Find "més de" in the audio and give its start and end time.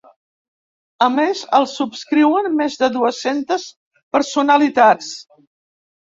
2.61-2.89